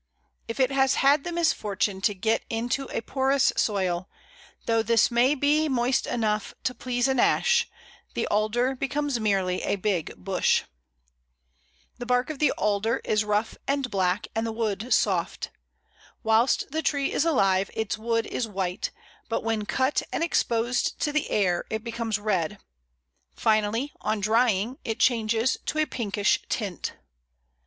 If 0.47 0.59
it 0.59 0.71
has 0.71 0.95
had 0.95 1.23
the 1.23 1.31
misfortune 1.31 2.01
to 2.01 2.15
get 2.15 2.41
into 2.49 2.85
a 2.91 3.01
porous 3.03 3.53
soil, 3.55 4.09
though 4.65 4.81
this 4.81 5.11
may 5.11 5.35
be 5.35 5.69
moist 5.69 6.07
enough 6.07 6.55
to 6.63 6.73
please 6.73 7.07
an 7.07 7.19
Ash, 7.19 7.69
the 8.15 8.25
Alder 8.25 8.73
becomes 8.75 9.19
merely 9.19 9.61
a 9.61 9.75
big 9.75 10.15
bush. 10.17 10.61
[Illustration: 10.61 11.55
Alder.] 11.59 11.99
The 11.99 12.05
bark 12.07 12.29
of 12.31 12.39
the 12.39 12.51
Alder 12.53 13.01
is 13.05 13.23
rough 13.23 13.55
and 13.67 13.91
black, 13.91 14.25
and 14.33 14.47
the 14.47 14.51
wood 14.51 14.91
soft. 14.91 15.51
Whilst 16.23 16.71
the 16.71 16.81
tree 16.81 17.13
is 17.13 17.23
alive 17.23 17.69
its 17.75 17.95
wood 17.95 18.25
is 18.25 18.47
white, 18.47 18.89
but 19.29 19.43
when 19.43 19.67
cut 19.67 20.01
and 20.11 20.23
exposed 20.23 20.99
to 21.01 21.11
the 21.11 21.29
air 21.29 21.63
it 21.69 21.83
becomes 21.83 22.17
red; 22.17 22.57
finally, 23.35 23.93
on 24.01 24.19
drying, 24.19 24.79
it 24.83 24.99
changes 24.99 25.57
to 25.67 25.77
a 25.77 25.85
pinkish 25.85 26.39
tint. 26.49 26.93